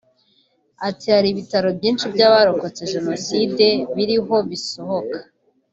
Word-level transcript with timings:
Ati 0.87 1.05
“Hari 1.15 1.27
ibitabo 1.31 1.67
byinshi 1.77 2.05
by’abarokotse 2.13 2.81
Jenoside 2.93 3.65
biriho 3.95 4.35
bisohoka 4.49 5.17